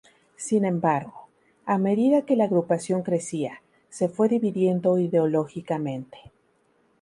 [0.47, 1.27] Sin embargo,
[1.67, 3.61] a medida que la agrupación crecía,
[3.91, 6.17] se fue dividiendo ideológicamente.